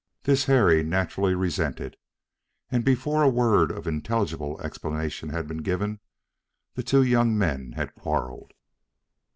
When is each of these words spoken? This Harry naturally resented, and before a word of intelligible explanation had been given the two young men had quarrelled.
This 0.23 0.45
Harry 0.45 0.81
naturally 0.83 1.35
resented, 1.35 1.95
and 2.71 2.83
before 2.83 3.21
a 3.21 3.29
word 3.29 3.69
of 3.69 3.85
intelligible 3.85 4.59
explanation 4.59 5.29
had 5.29 5.47
been 5.47 5.61
given 5.61 5.99
the 6.73 6.81
two 6.81 7.03
young 7.03 7.37
men 7.37 7.73
had 7.73 7.93
quarrelled. 7.93 8.53